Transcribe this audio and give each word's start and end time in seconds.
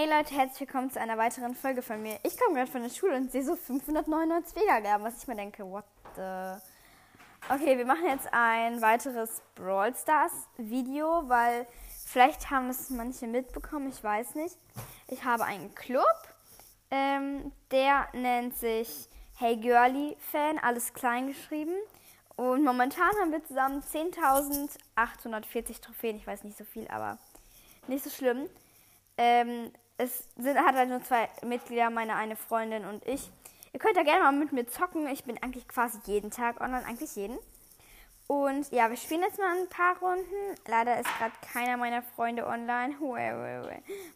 Hey 0.00 0.08
Leute, 0.08 0.32
herzlich 0.34 0.60
willkommen 0.60 0.90
zu 0.90 0.98
einer 0.98 1.18
weiteren 1.18 1.54
Folge 1.54 1.82
von 1.82 2.00
mir. 2.00 2.18
Ich 2.22 2.38
komme 2.38 2.54
gerade 2.54 2.70
von 2.70 2.82
der 2.82 2.88
Schule 2.88 3.16
und 3.16 3.30
sehe 3.30 3.44
so 3.44 3.54
599 3.54 4.56
Wiedergaben, 4.56 5.04
was 5.04 5.20
ich 5.20 5.28
mir 5.28 5.36
denke, 5.36 5.62
what 5.62 5.84
the... 6.16 6.56
Okay, 7.52 7.76
wir 7.76 7.84
machen 7.84 8.06
jetzt 8.06 8.26
ein 8.32 8.80
weiteres 8.80 9.42
Brawl 9.54 9.94
Stars 9.94 10.32
Video, 10.56 11.28
weil 11.28 11.66
vielleicht 12.06 12.50
haben 12.50 12.70
es 12.70 12.88
manche 12.88 13.26
mitbekommen, 13.26 13.90
ich 13.90 14.02
weiß 14.02 14.36
nicht. 14.36 14.56
Ich 15.08 15.22
habe 15.22 15.44
einen 15.44 15.74
Club, 15.74 16.06
ähm, 16.90 17.52
der 17.70 18.08
nennt 18.14 18.56
sich 18.56 19.06
Hey 19.36 19.58
Girly 19.58 20.16
Fan, 20.32 20.58
alles 20.60 20.94
klein 20.94 21.26
geschrieben. 21.26 21.74
Und 22.36 22.64
momentan 22.64 23.12
haben 23.20 23.32
wir 23.32 23.44
zusammen 23.44 23.82
10.840 23.82 25.82
Trophäen. 25.82 26.16
Ich 26.16 26.26
weiß 26.26 26.44
nicht 26.44 26.56
so 26.56 26.64
viel, 26.64 26.88
aber 26.88 27.18
nicht 27.86 28.02
so 28.02 28.08
schlimm. 28.08 28.48
Ähm, 29.18 29.70
es 30.00 30.24
sind, 30.36 30.58
hat 30.58 30.74
halt 30.74 30.88
nur 30.88 31.02
zwei 31.02 31.28
Mitglieder, 31.44 31.90
meine 31.90 32.16
eine 32.16 32.34
Freundin 32.36 32.86
und 32.86 33.06
ich. 33.06 33.30
Ihr 33.72 33.78
könnt 33.78 33.96
da 33.96 34.02
gerne 34.02 34.24
mal 34.24 34.32
mit 34.32 34.50
mir 34.50 34.66
zocken. 34.66 35.06
Ich 35.08 35.24
bin 35.24 35.40
eigentlich 35.42 35.68
quasi 35.68 35.98
jeden 36.06 36.30
Tag 36.30 36.60
online, 36.60 36.84
eigentlich 36.86 37.14
jeden. 37.16 37.38
Und 38.26 38.70
ja, 38.70 38.88
wir 38.88 38.96
spielen 38.96 39.22
jetzt 39.22 39.38
mal 39.38 39.56
ein 39.56 39.68
paar 39.68 39.98
Runden. 39.98 40.24
Leider 40.66 40.98
ist 40.98 41.08
gerade 41.18 41.32
keiner 41.52 41.76
meiner 41.76 42.02
Freunde 42.02 42.46
online. 42.46 42.96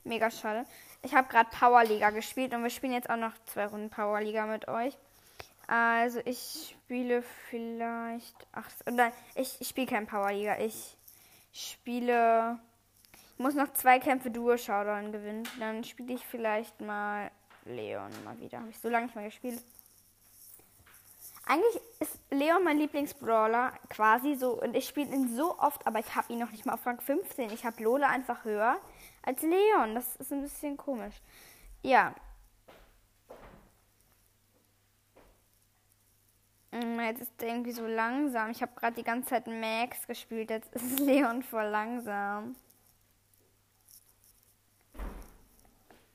Mega 0.05 0.31
schade. 0.31 0.65
Ich 1.03 1.15
habe 1.15 1.29
gerade 1.29 1.51
Powerliga 1.51 2.11
gespielt 2.11 2.55
und 2.55 2.63
wir 2.63 2.71
spielen 2.71 2.93
jetzt 2.93 3.11
auch 3.11 3.17
noch 3.17 3.33
zwei 3.47 3.67
Runden 3.67 3.91
Powerliga 3.91 4.47
mit 4.47 4.69
euch. 4.69 4.97
Also 5.67 6.21
ich 6.25 6.77
spiele 6.85 7.23
vielleicht. 7.51 8.37
Ach, 8.53 8.71
nein, 8.91 9.13
ich, 9.35 9.61
ich 9.61 9.69
spiele 9.69 9.87
kein 9.87 10.07
Powerliga. 10.07 10.59
Ich 10.59 10.97
spiele 11.53 12.59
muss 13.39 13.55
noch 13.55 13.73
zwei 13.73 13.99
Kämpfe 13.99 14.31
Duo 14.31 14.57
Showdown 14.57 15.13
gewinnen. 15.13 15.49
Dann 15.59 15.85
spiele 15.85 16.15
ich 16.15 16.27
vielleicht 16.27 16.81
mal 16.81 17.31
Leon 17.65 18.11
mal 18.25 18.39
wieder. 18.39 18.59
Habe 18.59 18.71
ich 18.71 18.79
so 18.79 18.89
lange 18.89 19.07
nicht 19.07 19.17
mehr 19.17 19.25
gespielt. 19.25 19.63
Eigentlich 21.47 21.83
ist 22.01 22.19
Leon 22.31 22.65
mein 22.65 22.79
Lieblingsbrawler 22.79 23.73
quasi 23.91 24.35
so 24.35 24.63
und 24.63 24.75
ich 24.75 24.89
spiele 24.89 25.15
ihn 25.15 25.37
so 25.37 25.59
oft, 25.59 25.87
aber 25.87 25.99
ich 25.99 26.15
habe 26.15 26.33
ihn 26.33 26.39
noch 26.39 26.51
nicht 26.51 26.65
mal 26.65 26.73
auf 26.73 26.87
Rang 26.87 27.01
15. 27.01 27.51
Ich 27.51 27.67
habe 27.67 27.83
Lola 27.83 28.09
einfach 28.09 28.45
höher 28.45 28.79
als 29.23 29.43
Leon. 29.43 29.95
Das 29.95 30.17
ist 30.17 30.33
ein 30.33 30.41
bisschen 30.41 30.77
komisch. 30.79 31.17
Ja. 31.83 32.15
Mm, 36.73 36.99
jetzt 37.01 37.21
ist 37.21 37.43
er 37.43 37.49
irgendwie 37.49 37.73
so 37.73 37.87
langsam. 37.87 38.51
Ich 38.51 38.63
habe 38.63 38.73
gerade 38.75 38.97
die 38.97 39.05
ganze 39.05 39.29
Zeit 39.31 39.47
Max 39.47 40.07
gespielt. 40.07 40.51
Jetzt 40.51 40.75
ist 40.75 40.99
Leon 41.01 41.43
voll 41.43 41.67
langsam. 41.67 42.57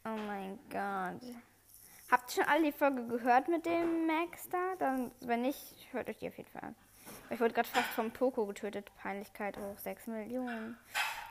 Oh 0.09 0.17
mein 0.17 0.57
Gott. 0.69 1.21
Habt 2.09 2.31
ihr 2.31 2.43
schon 2.43 2.51
alle 2.51 2.63
die 2.63 2.71
Folge 2.71 3.05
gehört 3.05 3.47
mit 3.47 3.65
dem 3.65 4.07
Max 4.07 4.49
da? 4.49 4.75
Dann, 4.79 5.11
wenn 5.19 5.43
nicht, 5.43 5.75
hört 5.91 6.09
euch 6.09 6.17
die 6.17 6.27
auf 6.27 6.37
jeden 6.37 6.49
Fall 6.49 6.63
an. 6.63 6.75
Ich 7.29 7.39
wurde 7.39 7.53
gerade 7.53 7.67
fast 7.67 7.89
vom 7.89 8.09
Poco 8.09 8.47
getötet. 8.47 8.91
Peinlichkeit 8.97 9.57
hoch 9.57 9.77
6 9.77 10.07
Millionen. 10.07 10.77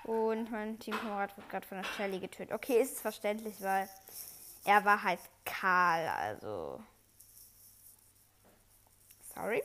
Und 0.05 0.53
mein 0.53 0.79
Teamkamerad 0.79 1.37
wurde 1.37 1.49
gerade 1.49 1.67
von 1.67 1.79
der 1.79 1.85
Shelly 1.85 2.21
getötet. 2.21 2.53
Okay, 2.53 2.81
ist 2.81 2.95
es 2.95 3.01
verständlich, 3.01 3.61
weil 3.61 3.89
er 4.65 4.85
war 4.85 5.03
halt 5.03 5.21
kahl, 5.45 6.07
also. 6.09 6.81
Sorry. 9.35 9.63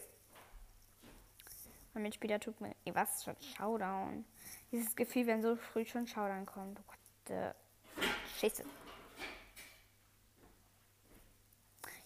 Mein 1.94 2.03
Mitspieler 2.03 2.39
tut 2.39 2.59
mir. 2.59 2.73
Was 2.94 3.23
schon 3.23 3.36
Showdown? 3.55 4.25
Dieses 4.72 4.95
Gefühl, 4.95 5.27
wenn 5.27 5.44
so 5.44 5.55
früh 5.55 5.86
schon 5.86 6.08
Showdown 6.08 6.48
kommt. 6.48 6.80
Oh 6.80 6.83
Gott, 6.88 7.38
äh, 7.38 7.53
Scheiße. 8.39 8.64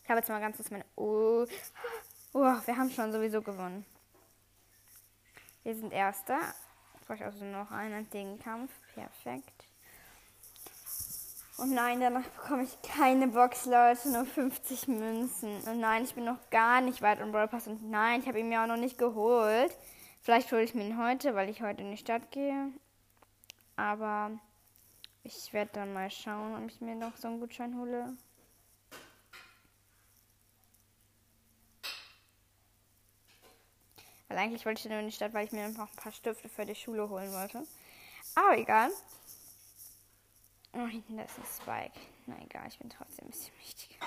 Ich 0.08 0.10
habe 0.10 0.22
jetzt 0.22 0.30
mal 0.30 0.40
ganz 0.40 0.56
kurz 0.56 0.72
meine. 0.72 0.86
Oh. 0.96 1.46
oh, 2.32 2.56
wir 2.66 2.78
haben 2.78 2.90
schon 2.90 3.12
sowieso 3.12 3.42
gewonnen. 3.42 3.86
Wir 5.64 5.76
sind 5.76 5.92
Erster. 5.92 6.40
Jetzt 6.94 7.06
brauche 7.06 7.18
ich 7.18 7.26
also 7.26 7.44
noch 7.44 7.72
einen 7.72 8.10
Gegenkampf. 8.10 8.72
Perfekt. 8.96 9.66
Und 11.58 11.74
nein, 11.74 12.00
danach 12.00 12.24
bekomme 12.24 12.64
ich 12.64 12.82
keine 12.84 13.28
Box, 13.28 13.66
Leute. 13.66 14.08
Nur 14.08 14.26
50 14.26 14.88
Münzen. 14.88 15.60
Und 15.64 15.82
nein, 15.82 16.06
ich 16.06 16.16
bin 16.16 16.24
noch 16.24 16.50
gar 16.52 16.80
nicht 16.80 17.02
weit 17.02 17.20
im 17.20 17.34
Brawl 17.34 17.50
Pass. 17.50 17.68
Und 17.68 17.90
nein, 17.92 18.22
ich 18.22 18.30
habe 18.30 18.40
ihn 18.40 18.48
mir 18.48 18.64
auch 18.64 18.68
noch 18.68 18.78
nicht 18.78 18.98
geholt. 18.98 19.78
Vielleicht 20.22 20.50
hole 20.54 20.64
ich 20.64 20.74
mir 20.74 20.86
ihn 20.86 20.98
heute, 20.98 21.36
weil 21.36 21.50
ich 21.50 21.62
heute 21.62 21.82
in 21.82 21.92
die 21.92 21.98
Stadt 21.98 22.32
gehe. 22.32 22.72
Aber 23.76 24.32
ich 25.24 25.52
werde 25.52 25.72
dann 25.74 25.92
mal 25.92 26.10
schauen, 26.10 26.56
ob 26.56 26.70
ich 26.70 26.80
mir 26.80 26.96
noch 26.96 27.18
so 27.18 27.28
einen 27.28 27.42
Gutschein 27.42 27.78
hole. 27.78 28.16
Weil 34.38 34.44
eigentlich 34.44 34.68
wollte 34.68 34.82
ich 34.82 34.86
nur 34.86 35.00
in 35.00 35.08
die 35.08 35.12
Stadt, 35.12 35.34
weil 35.34 35.48
ich 35.48 35.52
mir 35.52 35.66
einfach 35.66 35.90
ein 35.90 35.96
paar 35.96 36.12
Stifte 36.12 36.48
für 36.48 36.64
die 36.64 36.76
Schule 36.76 37.10
holen 37.10 37.34
wollte. 37.34 37.66
Aber 38.36 38.56
egal. 38.56 38.92
Oh, 40.74 40.86
hinten 40.86 41.18
ist 41.18 41.40
ein 41.40 41.44
Spike. 41.44 42.00
Na 42.28 42.40
egal, 42.44 42.68
ich 42.68 42.78
bin 42.78 42.88
trotzdem 42.88 43.26
ein 43.26 43.32
bisschen 43.32 43.58
wichtig. 43.58 43.98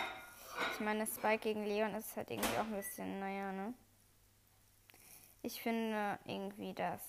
Ich 0.74 0.78
meine, 0.78 1.04
Spike 1.08 1.38
gegen 1.38 1.64
Leon 1.64 1.96
ist 1.96 2.16
halt 2.16 2.30
irgendwie 2.30 2.56
auch 2.58 2.64
ein 2.64 2.76
bisschen, 2.76 3.18
naja, 3.18 3.50
ne? 3.50 3.74
Ich 5.42 5.60
finde 5.60 6.20
irgendwie, 6.24 6.74
dass 6.74 7.00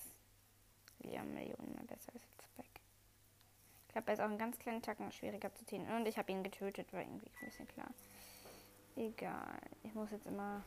Leon 0.98 1.32
Millionen 1.32 1.76
mal 1.76 1.84
besser 1.84 2.12
ist 2.16 2.26
als 2.26 2.48
Spike. 2.48 2.80
Ich 3.86 3.92
glaube, 3.92 4.08
er 4.08 4.14
ist 4.14 4.20
auch 4.20 4.24
einen 4.24 4.38
ganz 4.38 4.58
kleinen 4.58 4.82
Tacken 4.82 5.12
schwieriger 5.12 5.54
zu 5.54 5.64
ziehen. 5.64 5.88
Und 5.92 6.08
ich 6.08 6.18
habe 6.18 6.32
ihn 6.32 6.42
getötet, 6.42 6.92
war 6.92 7.02
irgendwie 7.02 7.30
ein 7.40 7.46
bisschen 7.46 7.68
klar. 7.68 7.90
Egal. 8.96 9.60
Ich 9.84 9.94
muss 9.94 10.10
jetzt 10.10 10.26
immer 10.26 10.64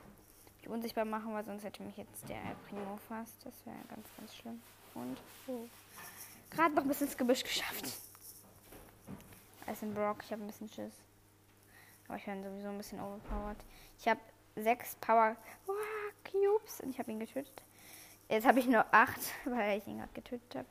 unsichtbar 0.68 1.06
machen, 1.06 1.34
weil 1.34 1.46
sonst 1.46 1.64
hätte 1.64 1.84
mich 1.84 1.98
jetzt 1.98 2.28
der 2.30 2.56
Primo 2.68 2.98
fast. 3.08 3.46
Das 3.46 3.66
wäre 3.66 3.78
ganz, 3.90 4.08
ganz 4.18 4.36
schlimm. 4.36 4.62
Und 4.94 5.18
oh. 5.48 5.68
gerade 6.52 6.74
noch 6.76 6.84
bisschen 6.84 7.08
ins 7.08 7.18
Gebüsch 7.18 7.44
geschafft. 7.44 7.94
Als 9.66 9.82
ein 9.82 9.94
Brock, 9.94 10.24
ich 10.24 10.32
habe 10.32 10.44
ein 10.44 10.48
bisschen 10.48 10.70
Schiss. 10.70 10.94
Aber 12.08 12.18
ich 12.18 12.28
werde 12.28 12.44
sowieso 12.44 12.70
ein 12.70 12.78
bisschen 12.78 13.00
overpowered. 13.00 13.58
Ich 14.00 14.08
habe 14.08 14.20
sechs 14.56 14.96
Power 14.96 15.36
oh, 15.68 15.74
Cubes 16.24 16.82
und 16.82 16.92
ich 16.92 17.00
habe 17.00 17.12
ihn 17.12 17.20
getötet. 17.20 17.64
Jetzt 18.30 18.48
habe 18.48 18.60
ich 18.60 18.68
nur 18.68 18.86
acht, 18.94 19.20
weil 19.46 19.80
ich 19.80 19.88
ihn 19.88 19.98
gerade 19.98 20.14
getötet 20.14 20.56
habe. 20.56 20.68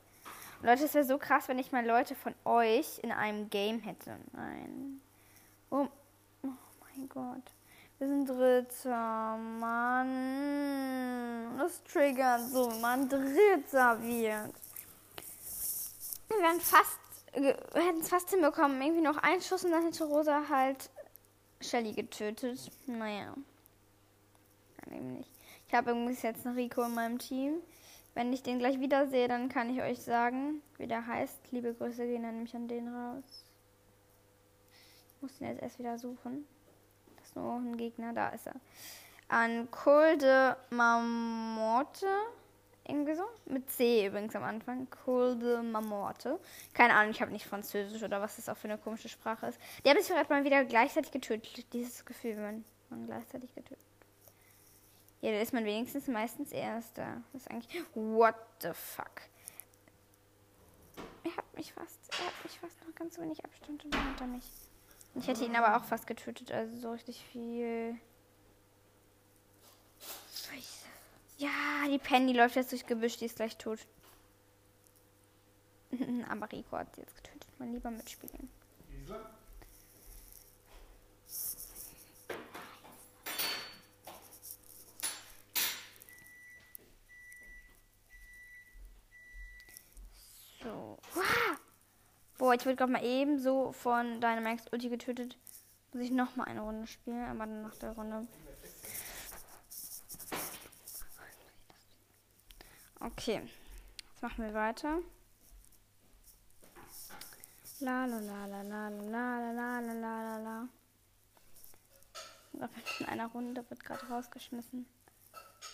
Leute, 0.63 0.85
es 0.85 0.95
wäre 0.95 1.05
so 1.05 1.19
krass, 1.19 1.49
wenn 1.49 1.59
ich 1.59 1.73
mal 1.73 1.85
Leute 1.85 2.15
von 2.15 2.35
euch 2.45 2.99
in 3.01 3.13
einem 3.13 3.51
Game 3.51 3.81
hätte. 3.81 4.17
Nein. 4.33 5.01
Oh, 5.71 5.89
oh 6.43 6.49
mein 6.81 7.09
Gott. 7.09 7.43
Wir 7.99 8.09
sind 8.09 8.29
Dritter, 8.29 9.37
Mann. 9.37 10.09
Das 11.57 11.81
triggert 11.85 12.41
so, 12.51 12.69
man 12.81 13.09
Dritter 13.09 14.03
wird. 14.03 14.53
Wir 16.29 16.39
werden 16.39 16.61
fast, 16.61 16.99
hätten 17.33 18.01
es 18.01 18.09
fast 18.09 18.31
hinbekommen. 18.31 18.83
Irgendwie 18.83 19.01
noch 19.01 19.19
ein 19.19 19.41
Schuss 19.41 19.65
und 19.65 19.71
dann 19.71 19.85
hätte 19.85 20.03
Rosa 20.05 20.49
halt 20.49 20.91
Shelly 21.61 21.93
getötet. 21.93 22.69
Naja. 22.87 23.33
Dann 24.79 24.95
eben 24.95 25.13
nicht. 25.13 25.31
Ich 25.69 25.75
habe 25.75 25.93
übrigens 25.93 26.23
jetzt 26.23 26.45
einen 26.45 26.57
Rico 26.57 26.83
in 26.83 26.95
meinem 26.95 27.21
Team. 27.21 27.61
Wenn 28.15 28.33
ich 28.33 28.43
den 28.43 28.59
gleich 28.59 28.81
wiedersehe, 28.81 29.29
dann 29.29 29.49
kann 29.49 29.71
ich 29.71 29.81
euch 29.81 30.03
sagen, 30.03 30.63
wie 30.79 30.89
der 30.89 31.07
heißt. 31.07 31.53
Liebe 31.53 31.73
Grüße 31.73 32.05
gehen 32.07 32.25
dann 32.25 32.35
nämlich 32.35 32.57
an 32.57 32.67
den 32.67 32.89
raus. 32.89 33.45
Ich 35.15 35.23
muss 35.23 35.39
den 35.39 35.47
jetzt 35.47 35.63
erst 35.63 35.79
wieder 35.79 35.97
suchen 35.97 36.45
noch 37.35 37.57
ein 37.57 37.77
Gegner, 37.77 38.13
da 38.13 38.31
ist 38.31 38.47
er. 38.47 38.55
An 39.29 39.71
Col 39.71 40.19
de 40.19 40.55
Marmorte. 40.71 42.07
Irgendwie 42.87 43.15
so. 43.15 43.25
Mit 43.47 43.71
C 43.71 44.07
übrigens 44.07 44.37
am 44.37 44.45
Anfang. 44.45 44.89
Col 44.91 45.39
de 45.39 45.63
Marmorte. 45.63 46.39
Keine 46.75 46.95
Ahnung, 46.95 47.11
ich 47.11 47.23
habe 47.23 47.33
nicht 47.33 47.47
Französisch 47.47 48.03
oder 48.03 48.21
was 48.21 48.37
das 48.37 48.49
auch 48.49 48.57
für 48.57 48.69
eine 48.69 48.79
komische 48.79 49.09
Sprache 49.09 49.47
ist. 49.47 49.59
Die 49.85 49.91
haben 49.91 49.99
sich 49.99 50.09
gerade 50.09 50.33
mal 50.33 50.45
wieder 50.45 50.65
gleichzeitig 50.65 51.11
getötet. 51.11 51.73
Dieses 51.73 52.05
Gefühl, 52.05 52.37
wenn 52.37 52.65
man 52.91 53.07
gleichzeitig 53.07 53.55
getötet 53.55 53.85
ja, 55.25 55.33
da 55.33 55.41
ist 55.41 55.55
man 55.55 55.65
wenigstens 55.65 56.07
meistens 56.07 56.53
Erster. 56.53 57.23
Das 57.33 57.41
ist 57.41 57.51
eigentlich. 57.51 57.83
What 57.95 58.35
the 58.61 58.75
fuck? 58.75 59.23
Er 61.25 61.35
hat 61.35 61.57
mich 61.57 61.73
fast. 61.73 61.99
Er 62.21 62.27
hat 62.27 62.45
mich 62.45 62.61
fast 62.61 62.87
noch 62.87 62.95
ganz 62.95 63.19
wenig 63.19 63.43
Abstand 63.43 63.87
und 63.87 63.95
hinter 63.95 64.27
mich. 64.27 64.45
Ich 65.17 65.29
hätte 65.29 65.45
ihn 65.45 65.55
aber 65.55 65.77
auch 65.77 65.85
fast 65.85 66.07
getötet, 66.07 66.51
also 66.51 66.77
so 66.77 66.91
richtig 66.93 67.25
viel. 67.31 67.97
Ja, 71.39 71.89
die 71.89 71.99
Penny 71.99 72.33
läuft 72.33 72.57
jetzt 72.57 72.73
durchs 72.73 72.87
Gebüsch, 72.87 73.17
die 73.17 73.27
ist 73.27 73.37
gleich 73.37 73.57
tot. 73.57 73.81
aber 76.29 76.51
Rico 76.51 76.77
hat 76.77 76.95
sie 76.95 77.03
jetzt 77.03 77.17
getötet. 77.17 77.49
Mein 77.59 77.73
lieber 77.73 77.91
Mitspielen. 77.91 78.49
So. 79.07 79.15
Boah, 92.55 92.61
ich 92.61 92.67
wurde 92.67 92.77
gerade 92.77 92.93
mal 92.93 93.05
eben 93.05 93.41
so 93.41 93.73
von 93.73 94.21
Dynamax 94.21 94.67
Ulti 94.71 94.89
getötet. 94.89 95.37
Muss 95.93 96.05
ich 96.05 96.13
noch 96.13 96.37
mal 96.37 96.45
eine 96.45 96.61
Runde 96.61 96.87
spielen, 96.87 97.25
aber 97.25 97.47
dann 97.47 97.63
nach 97.63 97.75
der 97.75 97.91
Runde. 97.91 98.29
Okay, 103.01 103.43
jetzt 104.09 104.23
machen 104.23 104.45
wir 104.45 104.55
weiter. 104.55 105.01
La 107.81 108.05
la 108.05 108.21
la 108.21 108.47
la 108.47 108.63
la 108.63 108.89
la 108.89 109.51
la 109.51 109.81
la 109.81 109.81
la 109.81 110.23
la 110.23 110.39
la. 110.39 110.69
In 113.01 113.07
einer 113.07 113.27
Runde 113.27 113.69
wird 113.69 113.83
gerade 113.83 114.07
rausgeschmissen. 114.07 114.87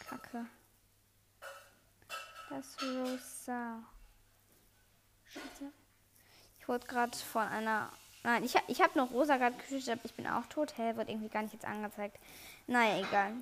Kacke. 0.08 0.46
Das 2.48 2.78
Rosa. 2.82 3.82
Scheiße. 5.26 5.72
Ich 6.60 6.68
wurde 6.68 6.86
gerade 6.86 7.16
von 7.16 7.42
einer. 7.42 7.90
Nein, 8.22 8.44
ich, 8.44 8.54
ich 8.68 8.82
habe 8.82 8.98
noch 8.98 9.10
Rosa 9.12 9.38
gerade 9.38 9.56
geschüttet, 9.56 9.88
aber 9.90 10.04
ich 10.04 10.14
bin 10.14 10.26
auch 10.26 10.46
tot. 10.46 10.76
Hä, 10.76 10.94
wird 10.96 11.08
irgendwie 11.08 11.28
gar 11.28 11.42
nicht 11.42 11.54
jetzt 11.54 11.64
angezeigt. 11.64 12.18
Naja, 12.66 13.00
egal. 13.00 13.32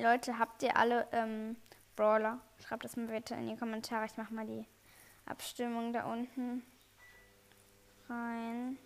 Leute, 0.00 0.38
habt 0.38 0.62
ihr 0.62 0.76
alle 0.76 1.08
ähm, 1.12 1.56
Brawler? 1.96 2.38
Schreibt 2.64 2.84
das 2.84 2.96
mal 2.96 3.06
bitte 3.06 3.34
in 3.34 3.48
die 3.48 3.56
Kommentare. 3.56 4.06
Ich 4.06 4.16
mache 4.16 4.32
mal 4.32 4.46
die 4.46 4.66
Abstimmung 5.26 5.92
da 5.92 6.04
unten 6.04 6.62
rein. 8.08 8.78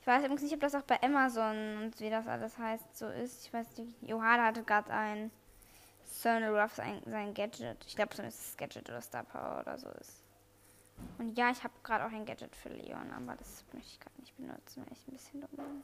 Ich 0.00 0.06
weiß 0.06 0.22
übrigens 0.22 0.42
nicht, 0.42 0.54
ob 0.54 0.60
das 0.60 0.74
auch 0.74 0.82
bei 0.82 1.02
Amazon 1.02 1.82
und 1.82 2.00
wie 2.00 2.10
das 2.10 2.26
alles 2.26 2.56
heißt 2.58 2.96
so 2.96 3.08
ist. 3.08 3.44
Ich 3.44 3.52
weiß 3.52 3.76
nicht. 3.78 4.00
Johada 4.02 4.44
hatte 4.44 4.62
gerade 4.62 4.92
ein 4.92 5.30
Colonel 6.26 6.58
Ruff 6.58 6.74
sein, 6.74 7.00
sein 7.06 7.34
Gadget. 7.34 7.84
Ich 7.86 7.94
glaube, 7.94 8.14
so 8.14 8.22
ist 8.22 8.40
es 8.40 8.56
Gadget 8.56 8.88
oder 8.88 9.00
Star 9.00 9.22
Power 9.22 9.60
oder 9.60 9.78
so 9.78 9.88
ist. 9.90 10.24
Und 11.18 11.38
ja, 11.38 11.50
ich 11.50 11.62
habe 11.62 11.74
gerade 11.84 12.04
auch 12.04 12.10
ein 12.10 12.24
Gadget 12.24 12.56
für 12.56 12.70
Leon, 12.70 13.12
aber 13.12 13.36
das 13.36 13.64
möchte 13.72 13.90
ich 13.90 14.00
gerade 14.00 14.20
nicht 14.20 14.36
benutzen, 14.36 14.84
weil 14.84 14.92
ich 14.92 15.06
ein 15.06 15.12
bisschen 15.12 15.40
dumm 15.40 15.50
bin. 15.52 15.82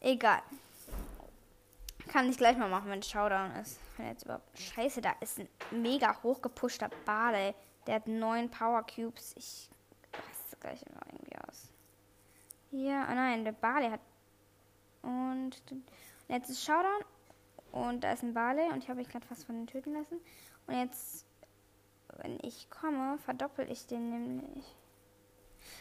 Egal. 0.00 0.42
Kann 2.08 2.28
ich 2.28 2.38
gleich 2.38 2.56
mal 2.56 2.68
machen, 2.68 2.90
wenn 2.90 3.02
Showdown 3.02 3.52
ist. 3.56 3.78
Wenn 3.96 4.08
jetzt 4.08 4.24
überhaupt. 4.24 4.58
Scheiße, 4.58 5.00
da 5.00 5.12
ist 5.20 5.38
ein 5.38 5.48
mega 5.70 6.20
hochgepushter 6.22 6.90
Bade. 7.04 7.54
Der 7.86 7.96
hat 7.96 8.06
neun 8.06 8.50
Power 8.50 8.82
Cubes. 8.82 9.34
Ich 9.36 9.70
raste 10.12 10.56
gleich 10.58 10.82
immer 10.82 11.00
irgendwie 11.06 11.36
aus. 11.46 11.68
Ja, 12.70 13.06
oh 13.10 13.14
nein, 13.14 13.44
der 13.44 13.52
Barley 13.52 13.90
hat. 13.90 14.00
Und 15.02 15.62
jetzt 16.28 16.50
ist 16.50 16.64
Showdown. 16.64 17.04
Und 17.78 18.02
da 18.02 18.12
ist 18.12 18.22
ein 18.22 18.34
Barley. 18.34 18.68
Und 18.70 18.82
ich 18.82 18.88
habe 18.88 18.98
mich 18.98 19.08
gerade 19.08 19.26
fast 19.26 19.44
von 19.44 19.56
den 19.56 19.66
töten 19.66 19.94
lassen. 19.94 20.20
Und 20.66 20.78
jetzt, 20.78 21.26
wenn 22.18 22.38
ich 22.42 22.68
komme, 22.70 23.18
verdoppel 23.18 23.70
ich 23.70 23.86
den 23.86 24.10
nämlich. 24.10 24.76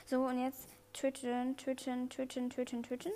So, 0.06 0.26
und 0.26 0.44
jetzt 0.44 0.68
töten, 0.94 1.58
töten, 1.58 2.10
töten, 2.10 2.50
töten, 2.50 2.84
töten. 2.84 3.12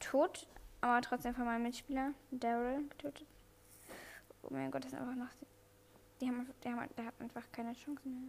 Tot. 0.00 0.46
Aber 0.80 1.00
trotzdem 1.00 1.34
von 1.34 1.46
meinem 1.46 1.62
Mitspieler, 1.62 2.12
Daryl, 2.30 2.86
getötet. 2.88 3.26
Oh 4.42 4.48
mein 4.50 4.70
Gott, 4.70 4.84
das 4.84 4.92
ist 4.92 4.98
einfach 4.98 5.14
noch. 5.14 5.28
Die 6.20 6.28
haben, 6.28 6.48
die 6.62 6.68
haben, 6.68 6.88
der 6.96 7.06
hat 7.06 7.14
einfach 7.18 7.42
keine 7.52 7.72
Chance 7.72 8.00
mehr. 8.04 8.20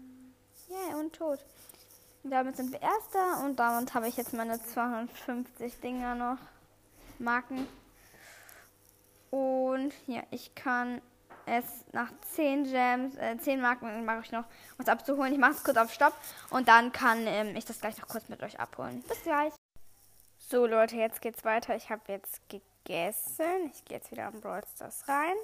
Ja, 0.70 0.90
yeah, 0.90 1.00
und 1.00 1.14
tot. 1.14 1.46
Damit 2.24 2.58
sind 2.58 2.72
wir 2.72 2.82
Erster 2.82 3.46
und 3.46 3.58
damit 3.58 3.94
habe 3.94 4.08
ich 4.08 4.18
jetzt 4.18 4.34
meine 4.34 4.62
250 4.62 5.80
Dinger 5.80 6.16
noch. 6.16 6.38
Marken. 7.20 7.68
Und 9.30 9.94
ja, 10.08 10.24
ich 10.32 10.56
kann 10.56 11.02
es 11.46 11.66
nach 11.94 12.12
10 12.34 12.66
Gems, 12.66 13.16
äh, 13.16 13.38
10 13.38 13.62
Marken 13.62 14.06
mache 14.06 14.22
ich 14.24 14.32
noch, 14.32 14.46
um 14.78 14.80
es 14.80 14.88
abzuholen. 14.88 15.34
Ich 15.34 15.40
mache 15.40 15.54
es 15.54 15.64
kurz 15.64 15.78
auf 15.78 15.94
Stopp 15.94 16.14
und 16.50 16.68
dann 16.68 16.92
kann 16.92 17.26
ähm, 17.26 17.56
ich 17.56 17.66
das 17.66 17.80
gleich 17.80 17.98
noch 17.98 18.08
kurz 18.08 18.28
mit 18.30 18.44
euch 18.44 18.60
abholen. 18.60 19.02
Bis 19.08 19.24
gleich. 19.24 19.54
So 20.38 20.66
Leute, 20.66 20.98
jetzt 20.98 21.22
geht's 21.22 21.44
weiter. 21.46 21.76
Ich 21.76 21.90
habe 21.90 22.02
jetzt 22.08 22.42
gegessen. 22.50 23.72
Ich 23.74 23.84
gehe 23.86 23.98
jetzt 23.98 24.12
wieder 24.12 24.28
am 24.28 24.40
Brawl 24.40 24.64
Stars 24.76 25.08
rein. 25.08 25.36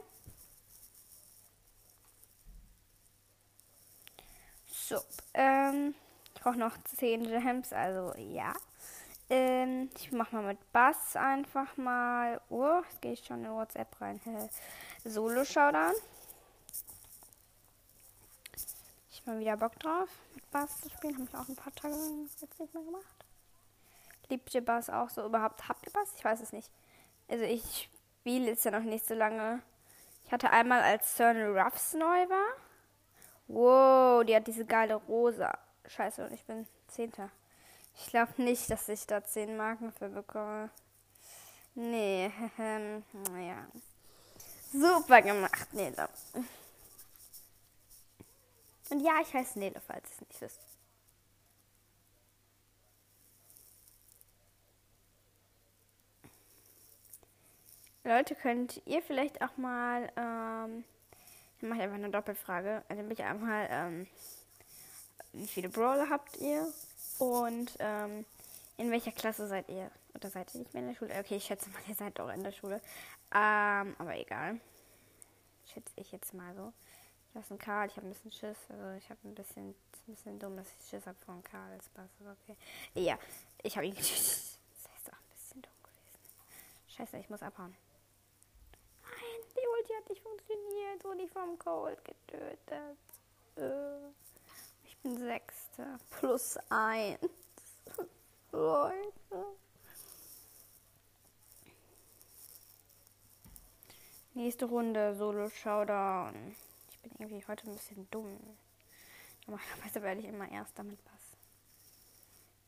So, 4.71 4.99
ähm, 5.33 5.95
brauche 6.35 6.57
noch 6.57 6.77
10 6.97 7.23
Gems, 7.23 7.71
also 7.71 8.13
ja. 8.17 8.53
Ähm, 9.29 9.89
ich 9.95 10.11
mache 10.11 10.35
mal 10.35 10.43
mit 10.43 10.71
Bass 10.71 11.15
einfach 11.15 11.77
mal. 11.77 12.41
Oh, 12.49 12.81
jetzt 12.89 13.01
gehe 13.01 13.13
ich 13.13 13.25
schon 13.25 13.43
in 13.43 13.51
WhatsApp 13.51 13.99
rein. 13.99 14.19
Solo-Showdown. 15.05 15.93
Ich 19.09 19.25
mal 19.25 19.39
wieder 19.39 19.57
Bock 19.57 19.79
drauf, 19.79 20.09
mit 20.35 20.49
Bass 20.51 20.81
zu 20.81 20.89
spielen. 20.89 21.15
Habe 21.15 21.27
ich 21.29 21.35
auch 21.35 21.47
ein 21.47 21.55
paar 21.55 21.73
Tage 21.73 21.95
jetzt 22.23 22.59
nicht 22.59 22.73
mehr 22.73 22.83
gemacht. 22.83 23.25
Liebt 24.29 24.53
ihr 24.53 24.63
Bass 24.63 24.89
auch 24.89 25.09
so 25.09 25.25
überhaupt? 25.25 25.67
Habt 25.67 25.85
ihr 25.85 25.93
Bass? 25.93 26.13
Ich 26.17 26.23
weiß 26.23 26.41
es 26.41 26.51
nicht. 26.51 26.69
Also 27.29 27.45
ich 27.45 27.89
spiele 28.19 28.47
jetzt 28.47 28.65
ja 28.65 28.71
noch 28.71 28.83
nicht 28.83 29.05
so 29.05 29.13
lange. 29.13 29.61
Ich 30.25 30.31
hatte 30.31 30.49
einmal, 30.49 30.81
als 30.81 31.15
Cernal 31.15 31.57
Ruffs 31.57 31.93
neu 31.93 32.29
war. 32.29 32.55
Wow, 33.47 34.23
die 34.25 34.35
hat 34.35 34.47
diese 34.47 34.65
geile 34.65 34.95
rosa. 34.95 35.57
Scheiße, 35.85 36.25
und 36.25 36.33
ich 36.33 36.45
bin 36.45 36.65
Zehnter. 36.87 37.29
Ich 37.95 38.07
glaube 38.07 38.41
nicht, 38.41 38.69
dass 38.69 38.89
ich 38.89 39.05
da 39.05 39.23
zehn 39.23 39.55
Marken 39.55 39.91
für 39.91 40.09
bekomme. 40.09 40.69
Nee, 41.75 42.31
naja. 43.31 43.67
Super 44.71 45.21
gemacht, 45.21 45.73
Nele. 45.73 46.09
Und 48.89 48.99
ja, 48.99 49.13
ich 49.21 49.33
heiße 49.33 49.59
Nele, 49.59 49.79
falls 49.85 50.09
ihr 50.09 50.13
es 50.13 50.21
nicht 50.21 50.41
wisst. 50.41 50.59
Leute, 58.03 58.35
könnt 58.35 58.81
ihr 58.85 59.01
vielleicht 59.01 59.41
auch 59.41 59.55
mal, 59.55 60.11
ähm, 60.17 60.83
ich 61.57 61.67
mache 61.67 61.83
einfach 61.83 61.95
eine 61.95 62.09
Doppelfrage, 62.09 62.83
also 62.89 63.01
mich 63.01 63.23
einmal, 63.23 63.67
ähm, 63.71 64.07
wie 65.31 65.47
viele 65.47 65.69
Brawler 65.69 66.09
habt 66.09 66.35
ihr 66.37 66.67
und 67.23 67.71
ähm, 67.79 68.25
in 68.77 68.91
welcher 68.91 69.11
Klasse 69.11 69.47
seid 69.47 69.69
ihr? 69.69 69.89
Oder 70.13 70.29
seid 70.29 70.53
ihr 70.53 70.59
nicht 70.59 70.73
mehr 70.73 70.83
in 70.83 70.89
der 70.89 70.95
Schule? 70.95 71.13
Okay, 71.19 71.37
ich 71.37 71.45
schätze 71.45 71.69
mal, 71.69 71.81
ihr 71.87 71.95
seid 71.95 72.19
doch 72.19 72.29
in 72.29 72.43
der 72.43 72.51
Schule. 72.51 72.81
Ähm, 73.33 73.95
aber 73.97 74.17
egal. 74.17 74.59
Schätze 75.65 75.93
ich 75.95 76.11
jetzt 76.11 76.33
mal 76.33 76.53
so. 76.55 76.73
Ich 77.29 77.35
weiß 77.35 77.51
ein 77.51 77.57
Karl, 77.57 77.87
ich 77.87 77.95
habe 77.95 78.07
ein 78.07 78.13
bisschen 78.13 78.31
Schiss. 78.31 78.57
Also 78.69 78.97
ich 78.97 79.09
habe 79.09 79.19
ein 79.23 79.35
bisschen, 79.35 79.69
ein 79.69 80.15
bisschen 80.15 80.37
dumm, 80.37 80.57
dass 80.57 80.67
ich 80.67 80.89
Schiss 80.89 81.07
habe 81.07 81.17
von 81.25 81.41
Karl 81.43 81.71
als 81.71 81.87
Bass. 81.89 82.09
Okay. 82.19 82.57
Ja, 82.93 83.17
ich 83.61 83.75
habe 83.75 83.87
ihn 83.87 83.95
getötet. 83.95 84.13
Das 84.83 85.01
ist 85.01 85.09
auch 85.09 85.17
ein 85.17 85.29
bisschen 85.35 85.61
dumm 85.61 85.73
gewesen. 85.81 86.97
Scheiße, 86.97 87.17
ich 87.17 87.29
muss 87.29 87.41
abhauen. 87.41 87.75
Nein, 89.03 89.41
die 89.55 89.67
Ulti 89.77 89.93
hat 89.93 90.09
nicht 90.09 90.21
funktioniert. 90.21 91.03
Wurde 91.03 91.23
ich 91.23 91.31
vom 91.31 91.57
Cold 91.57 91.99
getötet. 92.03 92.97
Äh 93.55 94.11
Sechster. 95.03 95.99
Plus 96.11 96.57
eins. 96.69 97.19
Leute. 98.51 99.45
Nächste 104.33 104.65
Runde, 104.65 105.13
Solo-Showdown. 105.15 106.55
Ich 106.89 106.99
bin 107.01 107.11
irgendwie 107.19 107.45
heute 107.47 107.69
ein 107.69 107.73
bisschen 107.75 108.09
dumm. 108.09 108.39
Normalerweise 109.45 110.01
werde 110.01 110.21
ich 110.21 110.27
immer 110.27 110.49
erst 110.49 110.77
damit 110.79 111.03
passen. 111.03 111.37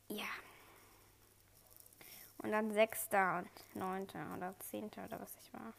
Ja. 0.09 0.27
Und 2.39 2.51
dann 2.51 2.71
Sechster 2.73 3.39
und 3.39 3.75
Neunter 3.75 4.35
oder 4.35 4.53
Zehnter 4.59 5.05
oder 5.05 5.19
was 5.21 5.35
ich 5.41 5.53
war. 5.53 5.73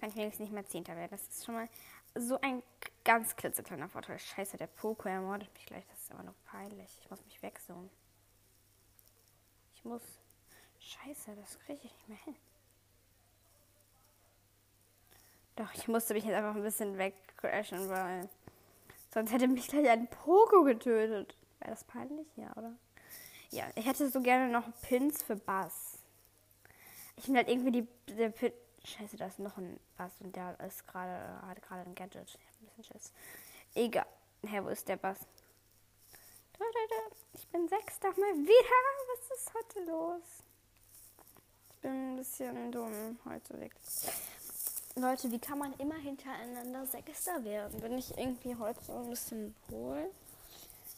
Kann 0.00 0.10
ich 0.10 0.16
wenigstens 0.16 0.44
nicht 0.44 0.52
mehr 0.52 0.66
Zehnter 0.66 0.96
werden. 0.96 1.10
Das 1.10 1.22
ist 1.28 1.44
schon 1.44 1.54
mal 1.54 1.68
so 2.14 2.40
ein 2.40 2.62
ganz 3.04 3.34
klitzekleiner 3.36 3.88
Vorteil. 3.88 4.18
Scheiße, 4.18 4.56
der 4.56 4.66
Poco 4.66 5.08
ermordet 5.08 5.52
mich 5.54 5.66
gleich. 5.66 5.86
Das 5.88 5.98
ist 6.00 6.12
aber 6.12 6.22
noch 6.22 6.34
peinlich. 6.44 6.98
Ich 7.00 7.10
muss 7.10 7.24
mich 7.24 7.42
wegzoomen. 7.42 7.90
Ich 9.74 9.84
muss. 9.84 10.02
Scheiße, 10.80 11.34
das 11.36 11.58
kriege 11.60 11.80
ich 11.84 11.92
nicht 11.92 12.08
mehr 12.08 12.18
hin. 12.24 12.36
Doch, 15.56 15.74
ich 15.74 15.88
musste 15.88 16.14
mich 16.14 16.24
jetzt 16.24 16.34
einfach 16.34 16.54
ein 16.54 16.62
bisschen 16.62 16.98
wegcrashen, 16.98 17.88
weil 17.88 18.28
sonst 19.12 19.32
hätte 19.32 19.48
mich 19.48 19.66
gleich 19.66 19.88
ein 19.88 20.06
Poco 20.06 20.62
getötet. 20.62 21.36
Wäre 21.58 21.72
das 21.72 21.82
peinlich? 21.82 22.28
Ja, 22.36 22.52
oder? 22.56 22.74
Ja, 23.50 23.64
ich 23.74 23.86
hätte 23.86 24.08
so 24.08 24.20
gerne 24.20 24.52
noch 24.52 24.64
Pins 24.82 25.22
für 25.22 25.34
Bass. 25.34 25.98
Ich 27.16 27.24
bin 27.24 27.36
halt 27.36 27.48
irgendwie 27.48 27.72
die, 27.72 27.88
der 28.14 28.32
Scheiße, 28.84 29.16
da 29.16 29.26
ist 29.26 29.38
noch 29.38 29.56
ein 29.56 29.78
Bass 29.96 30.12
und 30.20 30.34
der 30.34 30.58
ist 30.60 30.86
gerade, 30.86 31.40
hat 31.46 31.62
gerade 31.62 31.82
ein 31.82 31.94
Gadget. 31.94 32.28
Ich 32.28 32.34
hab 32.34 32.60
ein 32.60 32.66
bisschen 32.76 32.84
Schiss. 32.84 33.12
Egal. 33.74 34.06
Hä, 34.46 34.60
wo 34.62 34.68
ist 34.68 34.88
der 34.88 34.96
Bass? 34.96 35.18
Ich 37.32 37.46
bin 37.48 37.68
Sechster 37.68 38.08
mal 38.08 38.34
wieder. 38.34 38.78
Was 39.14 39.38
ist 39.38 39.54
heute 39.54 39.90
los? 39.90 40.22
Ich 41.70 41.78
bin 41.80 42.12
ein 42.12 42.16
bisschen 42.16 42.72
dumm 42.72 43.18
heute 43.24 43.60
wirklich. 43.60 44.10
Leute, 44.96 45.30
wie 45.30 45.38
kann 45.38 45.58
man 45.58 45.72
immer 45.74 45.94
hintereinander 45.94 46.84
Sechster 46.86 47.44
werden? 47.44 47.80
Bin 47.80 47.96
ich 47.96 48.16
irgendwie 48.18 48.56
heute 48.56 48.82
so 48.82 48.94
ein 48.94 49.10
bisschen 49.10 49.54
wohl? 49.68 50.10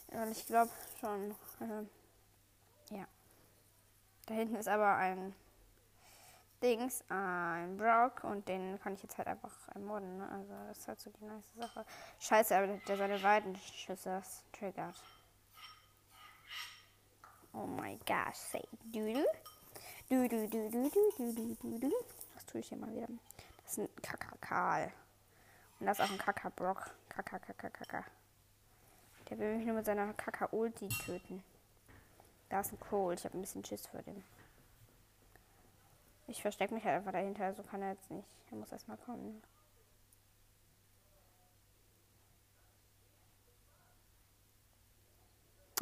Und 0.09 0.33
ich 0.33 0.47
glaube 0.47 0.71
schon. 1.01 1.31
Äh, 1.61 2.95
ja. 2.97 3.07
Da 4.27 4.35
hinten 4.35 4.57
ist 4.57 4.69
aber 4.69 4.97
ein 4.97 5.35
Dings, 6.63 7.03
ein 7.09 7.77
Brock 7.77 8.25
und 8.25 8.47
den 8.49 8.79
kann 8.81 8.95
ich 8.95 9.03
jetzt 9.03 9.17
halt 9.19 9.29
einfach 9.29 9.53
ermorden. 9.75 10.19
Ne? 10.19 10.29
Also 10.31 10.53
das 10.69 10.79
ist 10.79 10.89
halt 10.89 11.01
so 11.01 11.11
die 11.11 11.25
nice 11.25 11.55
Sache. 11.57 11.85
Scheiße, 12.19 12.57
aber 12.57 12.67
der 12.67 12.97
seine 12.97 13.23
Weidenschüsse 13.23 14.23
triggert. 14.53 15.03
Oh 17.53 17.67
my 17.67 17.99
gosh, 18.07 18.37
say 18.37 18.63
Doodle. 18.85 19.27
Du, 20.09 20.29
du, 20.29 20.49
du, 20.49 20.71
du. 20.71 21.93
Was 22.35 22.47
tue 22.47 22.61
ich 22.61 22.69
hier 22.69 22.79
mal 22.79 22.93
wieder? 22.95 23.09
Das 23.63 23.73
ist 23.73 23.79
ein 23.79 24.03
Kakakal. 24.03 24.93
Und 25.79 25.87
das 25.87 25.99
ist 25.99 26.05
auch 26.05 26.11
ein 26.11 26.19
Kakabrock. 26.19 26.91
Kakakakakaka. 27.09 28.05
Der 29.29 29.39
will 29.39 29.57
mich 29.57 29.67
nur 29.67 29.77
mit 29.77 29.87
seiner 29.87 30.13
Kaka-Ulti 30.13 30.89
töten. 30.89 31.43
Da 32.49 32.61
ist 32.61 32.73
ein 32.73 32.81
Cold. 32.81 33.21
Ich 33.21 33.25
habe 33.25 33.39
ein 33.39 33.41
bisschen 33.41 33.65
Schiss 33.65 33.87
vor 33.87 34.03
dem. 34.03 34.23
Ich 36.31 36.43
verstecke 36.43 36.73
mich 36.73 36.85
halt 36.85 36.95
einfach 36.95 37.11
dahinter, 37.11 37.53
so 37.55 37.65
kann 37.65 37.83
er 37.83 37.91
jetzt 37.91 38.09
nicht. 38.09 38.29
Er 38.53 38.57
muss 38.57 38.71
erstmal 38.71 38.97
kommen. 38.99 39.43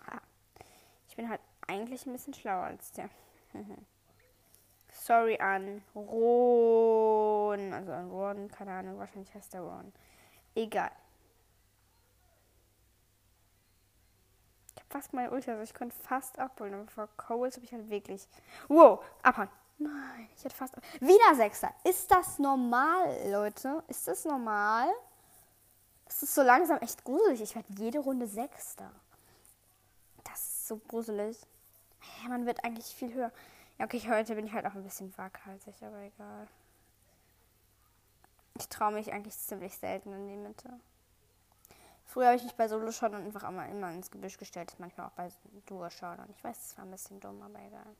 Ah. 0.07 0.23
Ich 1.07 1.17
bin 1.17 1.29
halt 1.29 1.43
eigentlich 1.67 2.07
ein 2.07 2.13
bisschen 2.13 2.33
schlauer 2.33 2.65
als 2.65 2.93
der. 2.93 3.11
Sorry 4.91 5.39
an 5.39 5.83
Ron. 5.95 7.75
Also 7.75 7.93
an 7.93 8.11
Ron, 8.11 8.49
keine 8.51 8.73
Ahnung, 8.73 8.99
wahrscheinlich 8.99 9.35
heißt 9.35 9.53
der 9.53 9.61
Ron. 9.61 9.93
Egal. 10.55 10.93
Ich 14.75 14.77
habe 14.77 14.89
fast 14.89 15.13
meine 15.13 15.31
Ulti, 15.31 15.51
also 15.51 15.63
ich 15.63 15.75
konnte 15.75 15.95
fast 15.95 16.39
abholen, 16.39 16.73
aber 16.73 16.87
vor 16.87 17.09
Coles 17.19 17.57
habe 17.57 17.67
ich 17.67 17.73
halt 17.75 17.91
wirklich. 17.91 18.27
Wow, 18.69 19.05
abhauen. 19.23 19.51
Nein, 19.79 20.29
ich 20.37 20.45
hätte 20.45 20.57
fast. 20.57 20.75
Wieder 21.01 21.35
Sechster. 21.37 21.73
Ist 21.85 22.11
das 22.11 22.39
normal, 22.39 23.17
Leute? 23.31 23.83
Ist 23.87 24.09
das 24.09 24.25
normal? 24.25 24.89
Das 26.05 26.23
ist 26.23 26.35
so 26.35 26.43
langsam 26.43 26.79
echt 26.79 27.05
gruselig. 27.05 27.43
Ich 27.43 27.55
werde 27.55 27.73
jede 27.75 28.01
Runde 28.01 28.27
Sechster. 28.27 28.91
Das 30.25 30.39
ist 30.41 30.69
so 30.69 30.79
gruselig. 30.79 31.39
Ja, 32.23 32.31
man 32.31 32.47
wird 32.47 32.65
eigentlich 32.65 32.87
viel 32.87 33.15
höher. 33.15 33.33
Ja, 33.79 33.85
okay, 33.85 34.03
heute 34.09 34.35
bin 34.35 34.47
ich 34.47 34.53
halt 34.53 34.67
auch 34.67 34.75
ein 34.75 34.83
bisschen 34.83 35.17
waghalsig, 35.17 35.77
aber 35.83 35.99
egal. 36.01 36.49
Ich 38.59 38.69
traue 38.69 38.93
mich 38.93 39.13
eigentlich 39.13 39.39
ziemlich 39.39 39.77
selten 39.79 40.13
in 40.13 40.27
die 40.27 40.37
Mitte. 40.37 40.81
Früher 42.05 42.27
habe 42.27 42.37
ich 42.37 42.43
mich 42.43 42.57
bei 42.57 42.67
Solo 42.67 42.91
schon 42.91 43.15
einfach 43.15 43.49
immer, 43.49 43.69
immer 43.69 43.93
ins 43.93 44.11
Gebüsch 44.11 44.39
gestellt, 44.39 44.75
manchmal 44.79 45.07
auch 45.07 45.13
bei 45.13 45.31
Duo 45.67 45.89
schauen. 45.91 46.19
Ich 46.31 46.43
weiß, 46.43 46.59
das 46.59 46.79
war 46.79 46.85
ein 46.85 46.91
bisschen 46.91 47.21
dumm, 47.21 47.41
aber 47.43 47.61
egal. 47.61 47.95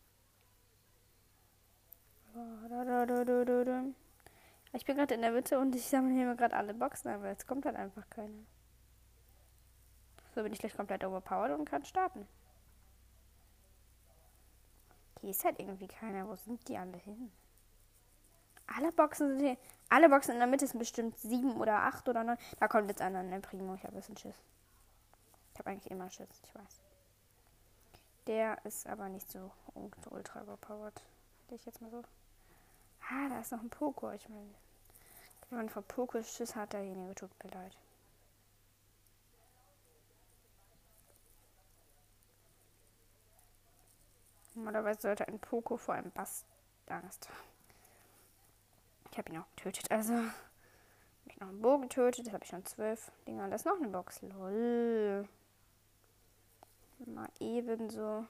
Ich 4.73 4.85
bin 4.85 4.97
gerade 4.97 5.15
in 5.15 5.23
der 5.23 5.33
Mitte 5.33 5.59
und 5.59 5.75
ich 5.75 5.87
sammle 5.87 6.15
hier 6.15 6.35
gerade 6.35 6.55
alle 6.57 6.75
Boxen, 6.75 7.09
aber 7.09 7.29
jetzt 7.29 7.47
kommt 7.47 7.65
halt 7.65 7.77
einfach 7.77 8.09
keine. 8.11 8.47
So 10.35 10.43
bin 10.43 10.53
ich 10.53 10.59
gleich 10.59 10.77
komplett 10.77 11.05
overpowered 11.05 11.59
und 11.59 11.65
kann 11.65 11.85
starten. 11.85 12.29
Hier 15.21 15.31
ist 15.31 15.45
halt 15.45 15.59
irgendwie 15.59 15.89
keiner. 15.89 16.29
Wo 16.29 16.37
sind 16.37 16.69
die 16.69 16.77
alle 16.77 16.97
hin? 16.99 17.33
Alle 18.67 18.93
Boxen 18.93 19.31
sind 19.31 19.41
hier. 19.41 19.57
Alle 19.89 20.09
Boxen 20.09 20.35
in 20.35 20.39
der 20.39 20.47
Mitte 20.47 20.67
sind 20.67 20.79
bestimmt 20.79 21.19
sieben 21.19 21.57
oder 21.57 21.83
acht 21.85 22.09
oder 22.09 22.23
neun. 22.23 22.37
Da 22.61 22.69
kommt 22.69 22.89
jetzt 22.89 23.01
einer, 23.01 23.23
ne 23.23 23.41
Primo. 23.41 23.75
Ich 23.75 23.83
habe 23.83 23.95
ein 23.95 24.01
bisschen 24.01 24.17
Schiss. 24.17 24.37
Ich 25.55 25.59
habe 25.59 25.71
eigentlich 25.71 25.91
immer 25.91 26.11
Schiss, 26.11 26.29
ich 26.45 26.55
weiß. 26.55 26.81
Der 28.27 28.65
ist 28.65 28.87
aber 28.87 29.09
nicht 29.09 29.29
so 29.33 29.51
ultra 30.11 30.43
überpowered. 30.43 31.03
Gehe 31.49 31.57
ich 31.57 31.65
jetzt 31.65 31.81
mal 31.81 31.91
so. 31.91 32.03
Ah, 33.01 33.29
da 33.29 33.41
ist 33.41 33.53
noch 33.53 33.61
ein 33.61 33.71
Poko. 33.71 34.11
Ich 34.13 34.29
meine, 34.29 34.55
wenn 35.49 35.59
man 35.59 35.69
vor 35.69 35.83
Poko 35.83 36.23
Schiss 36.23 36.57
hat, 36.57 36.73
derjenige 36.73 37.15
tut 37.15 37.31
mir 37.43 37.51
leid. 37.51 37.77
Normalerweise 44.55 45.01
sollte 45.03 45.29
ein 45.29 45.39
Poko 45.39 45.77
vor 45.77 45.95
einem 45.95 46.11
Bass 46.11 46.45
Angst. 46.89 47.29
Ich 49.13 49.19
habe 49.19 49.31
ihn 49.31 49.39
auch 49.39 49.49
getötet, 49.57 49.91
also. 49.91 50.15
Habe 50.15 50.33
ich 51.27 51.41
noch 51.41 51.49
einen 51.49 51.63
Bogen 51.63 51.83
getötet, 51.83 52.27
das 52.27 52.33
habe 52.33 52.45
ich 52.45 52.51
schon 52.51 52.65
zwölf 52.65 53.13
Dinger. 53.27 53.49
Das 53.49 53.63
ist 53.63 53.67
noch 53.67 53.77
eine 53.77 53.89
Box. 53.89 54.21
Lol. 54.23 55.29
Mal 57.07 57.29
ebenso. 57.39 58.27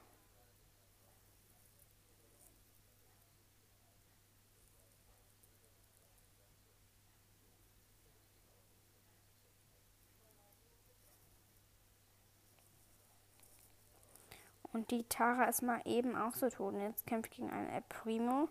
Und 14.79 14.91
die 14.91 15.03
Tara 15.03 15.43
ist 15.43 15.61
mal 15.61 15.81
eben 15.83 16.15
auch 16.15 16.33
so 16.35 16.49
tot. 16.49 16.73
Und 16.73 16.79
jetzt 16.79 17.05
kämpft 17.05 17.31
gegen 17.31 17.49
einen 17.49 17.67
El 17.67 17.81
Primo, 17.89 18.47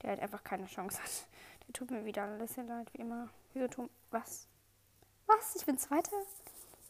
der 0.00 0.10
halt 0.10 0.20
einfach 0.20 0.44
keine 0.44 0.66
Chance 0.66 1.02
hat. 1.02 1.26
Der 1.66 1.72
tut 1.72 1.90
mir 1.90 2.04
wieder 2.04 2.22
alles 2.22 2.54
sehr 2.54 2.62
leid, 2.62 2.88
wie 2.92 3.00
immer. 3.00 3.28
Wieso 3.54 3.66
tun. 3.66 3.90
Was? 4.12 4.46
Was? 5.26 5.56
Ich 5.56 5.66
bin 5.66 5.76
Zweiter? 5.76 6.16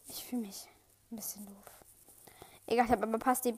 Ich 0.07 0.23
fühle 0.23 0.43
mich 0.43 0.69
ein 1.09 1.15
bisschen 1.15 1.47
doof. 1.47 1.83
Egal, 2.67 2.85
ich 2.85 2.91
habe 2.91 3.07
aber 3.07 3.17
passt 3.17 3.45
die 3.45 3.57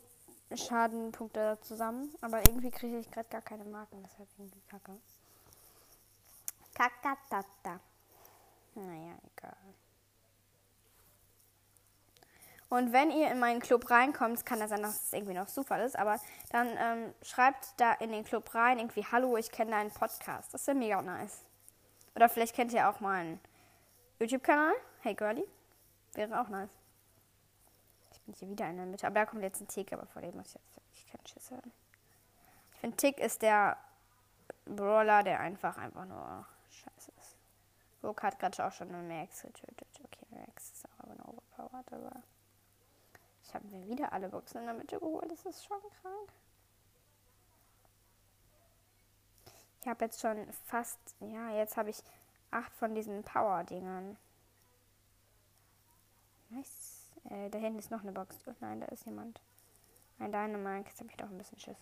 Schadenpunkte 0.55 1.57
zusammen. 1.62 2.15
Aber 2.22 2.39
irgendwie 2.48 2.72
kriege 2.72 2.98
ich 2.98 3.12
gerade 3.12 3.27
gar 3.27 3.41
keine 3.41 3.65
Marken. 3.65 4.01
Deshalb 4.03 4.29
irgendwie 4.38 4.62
kacke. 4.69 4.98
Kakatata. 6.74 7.81
Naja, 8.75 9.17
egal. 9.36 9.57
Und 12.70 12.92
wenn 12.92 13.12
ihr 13.12 13.32
in 13.32 13.40
meinen 13.40 13.62
Club 13.62 13.90
reinkommt, 13.90 14.46
kann 14.46 14.60
das 14.60 14.70
sein, 14.70 14.82
dass 14.82 15.04
es 15.04 15.14
irgendwie 15.14 15.34
noch 15.34 15.48
Zufall 15.48 15.82
ist, 15.82 15.98
aber 15.98 16.20
dann 16.50 16.68
ähm, 16.78 17.14
schreibt 17.22 17.80
da 17.80 17.94
in 17.94 18.12
den 18.12 18.26
Club 18.26 18.54
rein 18.54 18.78
irgendwie, 18.78 19.06
hallo, 19.06 19.38
ich 19.38 19.52
kenne 19.52 19.72
deinen 19.72 19.92
Podcast. 19.92 20.54
Das 20.54 20.68
wäre 20.68 20.78
mega 20.78 21.02
nice. 21.02 21.46
Oder 22.16 22.28
vielleicht 22.28 22.56
kennt 22.56 22.74
ihr 22.74 22.90
auch 22.90 23.00
meinen 23.00 23.40
YouTube-Kanal. 24.20 24.74
Hey 25.02 25.14
Girlie. 25.14 25.48
Wäre 26.14 26.42
auch 26.42 26.50
nice. 26.50 26.70
Ich 28.12 28.22
bin 28.22 28.34
hier 28.34 28.50
wieder 28.50 28.70
in 28.70 28.78
der 28.78 28.86
Mitte. 28.86 29.08
Aber 29.08 29.16
da 29.16 29.26
kommt 29.26 29.44
jetzt 29.44 29.62
ein 29.62 29.68
Tick, 29.68 29.94
aber 29.94 30.06
vor 30.08 30.22
dem 30.22 30.36
muss 30.36 30.48
ich 30.48 30.56
jetzt 30.56 30.76
wirklich 30.76 31.08
keinen 31.08 31.28
Schiss 31.28 31.52
haben. 31.52 31.72
Ich 32.74 32.80
finde, 32.80 32.98
Tick 32.98 33.20
ist 33.20 33.44
der 33.44 33.78
Brawler, 34.66 35.24
der 35.24 35.40
einfach, 35.40 35.78
einfach 35.78 36.06
nur 36.06 36.46
scheiße 36.70 37.12
ist. 37.18 37.38
Rook 38.04 38.24
hat 38.24 38.40
gerade 38.40 38.66
auch 38.66 38.72
schon 38.72 38.94
eine 38.94 39.02
Max 39.02 39.42
getötet. 39.42 39.88
Okay, 40.04 40.26
Max 40.32 40.72
ist 40.72 40.86
auch 40.86 41.04
aber 41.04 41.30
overpowered, 41.30 41.94
aber... 41.94 42.24
Ich 43.48 43.56
habe 43.56 43.66
mir 43.68 43.88
wieder 43.88 44.12
alle 44.12 44.27
Boxen 44.27 44.60
in 44.60 44.66
der 44.66 44.74
Mitte 44.74 45.00
geholt. 45.00 45.32
Das 45.32 45.46
ist 45.46 45.66
schon 45.66 45.80
krank. 46.01 46.34
Ich 49.82 49.88
habe 49.88 50.04
jetzt 50.04 50.20
schon 50.20 50.51
fast, 50.66 51.00
ja, 51.22 51.51
jetzt 51.51 51.77
habe 51.77 51.89
ich 51.89 52.04
acht 52.51 52.74
von 52.75 52.94
diesen 52.94 53.24
Power-Dingern. 53.24 54.18
Nice. 56.50 57.10
Äh, 57.30 57.50
da 57.50 57.58
hinten 57.58 57.80
ist 57.80 57.89
noch 57.89 58.01
eine 58.01 58.12
Box. 58.12 58.38
Oh 58.48 58.54
nein, 58.60 58.82
da 58.82 58.88
ist 58.88 59.06
jemand. 59.06 59.39
Ein 60.20 60.32
Dynamite. 60.32 60.89
Jetzt 60.89 61.00
habe 61.00 61.10
ich 61.10 61.18
doch 61.18 61.30
ein 61.30 61.38
bisschen 61.38 61.60
Schiss. 61.60 61.77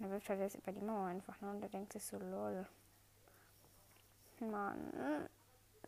Er 0.00 0.10
wirft 0.10 0.28
halt 0.28 0.40
jetzt 0.40 0.56
über 0.56 0.72
die 0.72 0.80
Mauer 0.80 1.06
einfach, 1.06 1.40
ne? 1.40 1.50
Und 1.50 1.60
der 1.60 1.68
denkt 1.68 1.92
sich 1.92 2.04
so, 2.04 2.18
lol. 2.18 2.66
Mann. 4.40 5.28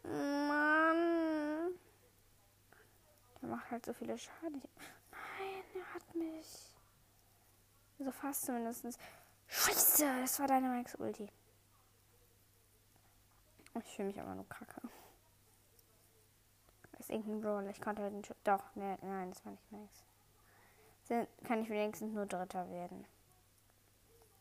Mann. 0.04 1.74
Der 3.44 3.50
macht 3.50 3.70
halt 3.70 3.84
so 3.84 3.92
viele 3.92 4.16
Schaden. 4.16 4.62
Nein, 5.10 5.64
er 5.74 5.94
hat 5.94 6.14
mich. 6.14 6.74
So 7.98 8.10
fast 8.10 8.46
zumindest. 8.46 8.98
Scheiße, 9.48 10.20
das 10.22 10.40
war 10.40 10.46
deine 10.46 10.68
Max 10.68 10.94
Ulti. 10.94 11.28
Ich 13.74 13.96
fühle 13.96 14.08
mich 14.08 14.18
aber 14.18 14.34
nur 14.34 14.48
kacke. 14.48 14.80
Das 16.92 17.00
ist 17.00 17.10
irgendein 17.10 17.42
Brawler. 17.42 17.68
Ich 17.68 17.82
konnte 17.82 18.00
halt 18.00 18.14
nicht. 18.14 18.34
Doch, 18.44 18.64
nee, 18.76 18.96
nein, 19.02 19.28
das 19.28 19.44
war 19.44 19.52
nicht 19.52 19.72
Max. 19.72 20.04
Dann 21.08 21.26
kann 21.46 21.60
ich 21.60 21.68
wenigstens 21.68 22.14
nur 22.14 22.24
Dritter 22.24 22.70
werden. 22.70 23.06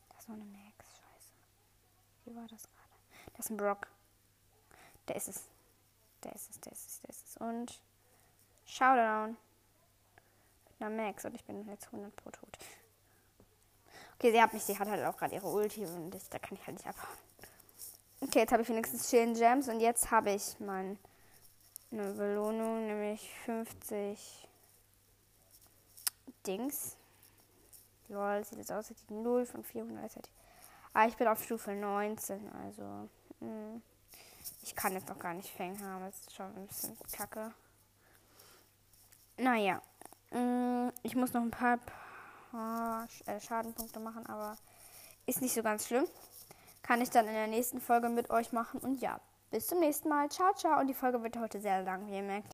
Das 0.08 0.20
ist 0.20 0.30
noch 0.30 0.36
eine 0.36 0.46
Max. 0.46 0.86
Scheiße. 0.96 1.34
Wie 2.24 2.36
war 2.38 2.48
das 2.48 2.64
gerade? 2.64 3.34
Das 3.36 3.48
ist 3.48 3.52
ein 3.52 3.58
Brock. 3.58 3.86
Der 5.10 5.18
ist 5.18 5.28
es. 5.28 5.50
Der 6.24 6.34
ist 6.34 6.50
es, 6.52 6.62
der 6.62 6.72
ist 6.72 6.88
es, 6.88 7.00
der 7.02 7.10
ist 7.10 7.28
es. 7.28 7.38
Und 7.38 7.82
Showdown. 8.66 9.38
Mit 10.70 10.82
einer 10.82 10.90
Max 10.90 11.26
und 11.26 11.36
ich 11.36 11.44
bin 11.44 11.68
jetzt 11.68 11.88
100 11.88 12.16
pro 12.16 12.30
tot. 12.32 12.58
Okay, 14.16 14.32
sie 14.32 14.42
hat 14.42 14.54
mich, 14.54 14.64
sie 14.64 14.78
hat 14.78 14.88
halt 14.88 15.04
auch 15.06 15.18
gerade 15.18 15.36
ihre 15.36 15.48
Ulti 15.48 15.86
und 15.86 16.16
ich, 16.16 16.30
da 16.30 16.40
kann 16.40 16.58
ich 16.58 16.66
halt 16.66 16.78
nicht 16.78 16.88
abhauen. 16.88 17.18
Okay, 18.22 18.40
jetzt 18.40 18.52
habe 18.52 18.62
ich 18.62 18.70
wenigstens 18.70 19.10
Chillen 19.10 19.34
Gems 19.34 19.68
und 19.68 19.80
jetzt 19.80 20.12
habe 20.12 20.32
ich 20.32 20.60
meine 20.60 20.98
Belohnung, 21.92 22.88
nämlich 22.88 23.30
50 23.46 24.48
Dings. 26.48 26.98
Lol, 28.08 28.44
sieht 28.44 28.60
jetzt 28.60 28.72
aus, 28.72 28.90
hätte 28.90 29.02
ich 29.04 29.10
0 29.10 29.46
von 29.46 29.64
400. 29.64 30.04
Als 30.04 30.16
hätte 30.16 30.30
ich 30.30 30.44
ah, 30.94 31.08
ich 31.08 31.18
bin 31.18 31.28
auf 31.28 31.44
Stufe 31.44 31.74
19, 31.74 32.50
also. 32.54 32.84
Mh. 33.40 33.48
Hm. 33.48 33.82
Ich 34.62 34.76
kann 34.76 34.94
jetzt 34.94 35.08
noch 35.08 35.20
gar 35.20 35.34
nicht 35.34 35.50
Fang 35.56 35.80
haben. 35.82 36.06
Das 36.06 36.20
ist 36.20 36.36
schon 36.36 36.54
ein 36.56 36.68
bisschen 36.68 36.98
kacke. 37.12 37.54
Naja. 39.38 39.82
Mh, 40.32 40.40
hm, 40.40 40.92
ich 41.04 41.16
muss 41.16 41.34
noch 41.34 41.42
ein 41.42 41.52
paar, 41.52 41.80
paar 42.52 43.08
äh, 43.26 43.40
Schadenpunkte 43.40 44.00
machen, 44.00 44.26
aber 44.28 44.58
ist 45.26 45.42
nicht 45.42 45.54
so 45.54 45.64
ganz 45.64 45.88
schlimm. 45.88 46.06
Kann 46.82 47.02
ich 47.02 47.10
dann 47.10 47.28
in 47.28 47.34
der 47.34 47.48
nächsten 47.48 47.80
Folge 47.80 48.10
mit 48.10 48.30
euch 48.30 48.52
machen. 48.52 48.80
Und 48.80 49.02
ja, 49.02 49.20
bis 49.52 49.68
zum 49.68 49.80
nächsten 49.80 50.10
Mal. 50.10 50.30
Ciao, 50.30 50.54
ciao. 50.54 50.80
Und 50.80 50.88
die 50.88 50.94
Folge 50.94 51.24
wird 51.24 51.38
heute 51.38 51.62
sehr 51.62 51.84
lang, 51.84 52.08
wie 52.08 52.16
ihr 52.16 52.24
merkt. 52.24 52.52